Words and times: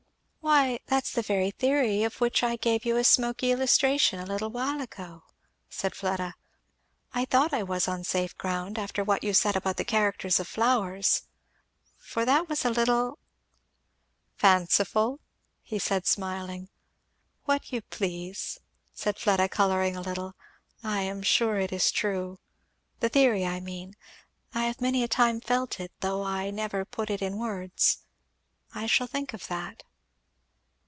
"Why 0.43 0.79
that 0.87 1.03
is 1.03 1.11
the 1.11 1.21
very 1.21 1.51
theory 1.51 2.03
of 2.03 2.19
which 2.19 2.41
I 2.41 2.55
gave 2.55 2.83
you 2.83 2.97
a 2.97 3.03
smoky 3.03 3.51
illustration 3.51 4.19
a 4.19 4.25
little 4.25 4.49
while 4.49 4.81
ago," 4.81 5.21
said 5.69 5.93
Fleda. 5.95 6.33
"I 7.13 7.25
thought 7.25 7.53
I 7.53 7.61
was 7.61 7.87
on 7.87 8.03
safe 8.03 8.35
ground, 8.39 8.79
after 8.79 9.03
what 9.03 9.23
you 9.23 9.35
said 9.35 9.55
about 9.55 9.77
the 9.77 9.85
characters 9.85 10.39
of 10.39 10.47
flowers, 10.47 11.21
for 11.99 12.25
that 12.25 12.49
was 12.49 12.65
a 12.65 12.71
little" 12.71 13.19
"Fanciful?" 14.43 15.19
said 15.77 16.01
he 16.03 16.07
smiling. 16.09 16.69
"What 17.45 17.71
you 17.71 17.83
please," 17.83 18.57
said 18.95 19.19
Fleda 19.19 19.47
colouring 19.47 19.95
a 19.95 20.01
little, 20.01 20.33
"I 20.83 21.01
am 21.03 21.21
sure 21.21 21.59
it 21.59 21.71
is 21.71 21.91
true. 21.91 22.39
The 22.99 23.09
theory, 23.09 23.45
I 23.45 23.59
mean. 23.59 23.93
I 24.55 24.63
have 24.63 24.81
many 24.81 25.03
a 25.03 25.07
time 25.07 25.39
felt 25.39 25.79
it, 25.79 25.91
though 25.99 26.23
I 26.23 26.49
never 26.49 26.83
put 26.83 27.11
it 27.11 27.21
in 27.21 27.37
words. 27.37 27.99
I 28.73 28.87
shall 28.87 29.07
think 29.07 29.33
of 29.35 29.47
that." 29.47 29.83